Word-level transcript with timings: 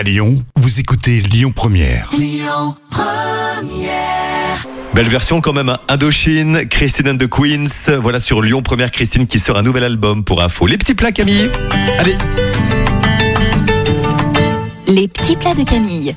À 0.00 0.02
Lyon, 0.02 0.42
vous 0.56 0.80
écoutez 0.80 1.20
Lyon 1.20 1.52
Première. 1.54 2.10
Belle 4.94 5.08
version 5.10 5.42
quand 5.42 5.52
même, 5.52 5.68
hein. 5.68 5.78
Indochine, 5.88 6.66
Christine 6.70 7.10
and 7.10 7.18
the 7.18 7.28
Queens. 7.28 7.98
Voilà 8.00 8.18
sur 8.18 8.40
Lyon 8.40 8.62
Première 8.62 8.90
Christine 8.90 9.26
qui 9.26 9.38
sort 9.38 9.58
un 9.58 9.62
nouvel 9.62 9.84
album 9.84 10.24
pour 10.24 10.42
info. 10.42 10.66
Les 10.66 10.78
petits 10.78 10.94
plats 10.94 11.12
Camille. 11.12 11.50
Allez, 11.98 12.16
Les 14.86 15.06
petits 15.06 15.36
plats 15.36 15.54
de 15.54 15.64
Camille. 15.64 16.14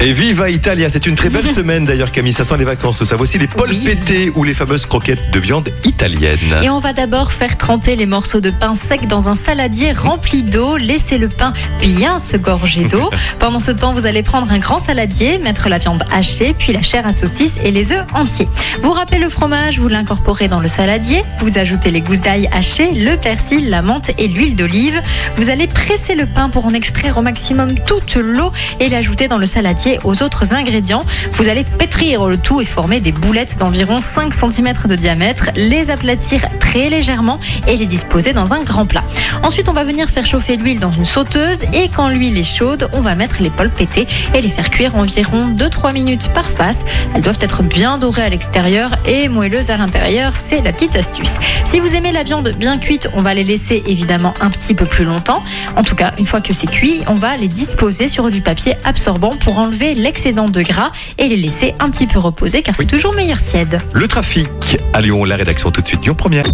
Et 0.00 0.12
viva 0.12 0.48
Italia. 0.48 0.88
C'est 0.90 1.06
une 1.06 1.14
très 1.14 1.28
belle 1.28 1.46
semaine 1.54 1.84
d'ailleurs 1.84 2.12
Camille. 2.12 2.32
Ça 2.32 2.44
sent 2.44 2.56
les 2.58 2.64
vacances, 2.64 3.04
ça. 3.04 3.16
Voici 3.16 3.38
les 3.38 3.46
polpettés 3.46 4.32
ou 4.34 4.44
les 4.44 4.54
fameuses 4.54 4.86
croquettes 4.86 5.30
de 5.30 5.38
viande 5.38 5.68
italienne. 5.84 6.60
Et 6.62 6.70
on 6.70 6.78
va 6.78 6.92
d'abord 6.92 7.32
faire 7.32 7.58
tremper 7.58 7.96
les 7.96 8.06
morceaux 8.06 8.40
de 8.40 8.50
pain 8.50 8.74
sec 8.74 9.06
dans 9.08 9.28
un 9.28 9.34
saladier 9.34 9.92
rempli 9.92 10.42
d'eau. 10.42 10.76
Laissez 10.76 11.18
le 11.18 11.28
pain 11.28 11.52
bien 11.80 12.18
se 12.18 12.36
gorger 12.36 12.84
d'eau. 12.84 13.10
Pendant 13.38 13.60
ce 13.60 13.70
temps, 13.70 13.92
vous 13.92 14.06
allez 14.06 14.22
prendre 14.22 14.50
un 14.50 14.58
grand 14.58 14.78
saladier, 14.78 15.38
mettre 15.38 15.68
la 15.68 15.78
viande 15.78 16.02
hachée, 16.12 16.54
puis 16.58 16.72
la 16.72 16.82
chair 16.82 17.06
à 17.06 17.12
saucisse 17.12 17.58
et 17.64 17.70
les 17.70 17.92
œufs 17.92 18.04
entiers. 18.14 18.48
Vous 18.82 18.92
râpez 18.92 19.18
le 19.18 19.28
fromage, 19.28 19.78
vous 19.78 19.88
l'incorporez 19.88 20.48
dans 20.48 20.60
le 20.60 20.68
saladier. 20.68 21.22
Vous 21.40 21.58
ajoutez 21.58 21.90
les 21.90 22.00
gousses 22.00 22.22
d'ail 22.22 22.48
hachées, 22.52 22.92
le 22.92 23.16
persil, 23.16 23.68
la 23.68 23.82
menthe 23.82 24.12
et 24.18 24.28
l'huile 24.28 24.56
d'olive. 24.56 25.00
Vous 25.36 25.50
allez 25.50 25.66
presser 25.66 26.14
le 26.14 26.26
pain 26.26 26.48
pour 26.48 26.64
en 26.64 26.70
extraire 26.70 27.18
au 27.18 27.22
maximum 27.22 27.74
toute 27.86 28.16
l'eau 28.16 28.52
et 28.78 28.88
l'ajouter 28.88 29.28
dans 29.28 29.38
le 29.38 29.46
saladier 29.46 29.89
aux 30.04 30.22
autres 30.22 30.54
ingrédients. 30.54 31.04
Vous 31.32 31.48
allez 31.48 31.64
pétrir 31.64 32.28
le 32.28 32.36
tout 32.36 32.60
et 32.60 32.64
former 32.64 33.00
des 33.00 33.12
boulettes 33.12 33.58
d'environ 33.58 34.00
5 34.00 34.32
cm 34.32 34.72
de 34.86 34.96
diamètre, 34.96 35.50
les 35.56 35.90
aplatir 35.90 36.46
très 36.70 36.88
légèrement 36.88 37.40
et 37.66 37.76
les 37.76 37.86
disposer 37.86 38.32
dans 38.32 38.54
un 38.54 38.62
grand 38.62 38.86
plat. 38.86 39.02
Ensuite, 39.42 39.68
on 39.68 39.72
va 39.72 39.82
venir 39.82 40.08
faire 40.08 40.24
chauffer 40.24 40.56
l'huile 40.56 40.78
dans 40.78 40.92
une 40.92 41.04
sauteuse 41.04 41.64
et 41.74 41.88
quand 41.88 42.08
l'huile 42.08 42.38
est 42.38 42.44
chaude, 42.44 42.88
on 42.92 43.00
va 43.00 43.16
mettre 43.16 43.42
les 43.42 43.50
polpettés 43.50 44.06
et 44.34 44.40
les 44.40 44.50
faire 44.50 44.70
cuire 44.70 44.94
environ 44.94 45.48
2-3 45.48 45.92
minutes 45.92 46.30
par 46.32 46.44
face. 46.44 46.84
Elles 47.12 47.22
doivent 47.22 47.38
être 47.40 47.64
bien 47.64 47.98
dorées 47.98 48.22
à 48.22 48.28
l'extérieur 48.28 48.92
et 49.04 49.28
moelleuses 49.28 49.70
à 49.70 49.78
l'intérieur, 49.78 50.32
c'est 50.32 50.60
la 50.60 50.72
petite 50.72 50.94
astuce. 50.94 51.38
Si 51.64 51.80
vous 51.80 51.96
aimez 51.96 52.12
la 52.12 52.22
viande 52.22 52.52
bien 52.56 52.78
cuite, 52.78 53.10
on 53.14 53.22
va 53.22 53.34
les 53.34 53.42
laisser 53.42 53.82
évidemment 53.86 54.34
un 54.40 54.50
petit 54.50 54.74
peu 54.74 54.84
plus 54.84 55.04
longtemps. 55.04 55.42
En 55.74 55.82
tout 55.82 55.96
cas, 55.96 56.12
une 56.20 56.26
fois 56.26 56.40
que 56.40 56.54
c'est 56.54 56.70
cuit, 56.70 57.02
on 57.08 57.14
va 57.14 57.36
les 57.36 57.48
disposer 57.48 58.06
sur 58.06 58.30
du 58.30 58.42
papier 58.42 58.74
absorbant 58.84 59.34
pour 59.42 59.58
enlever 59.58 59.94
l'excédent 59.94 60.46
de 60.46 60.62
gras 60.62 60.92
et 61.18 61.26
les 61.26 61.36
laisser 61.36 61.74
un 61.80 61.90
petit 61.90 62.06
peu 62.06 62.20
reposer 62.20 62.62
car 62.62 62.76
c'est 62.76 62.86
toujours 62.86 63.14
meilleur 63.14 63.42
tiède. 63.42 63.80
Le 63.92 64.06
trafic 64.06 64.48
à 64.92 65.00
Lyon, 65.00 65.24
la 65.24 65.34
rédaction 65.34 65.72
tout 65.72 65.82
de 65.82 65.88
suite. 65.88 66.04
Lyon 66.04 66.14
Première. 66.14 66.44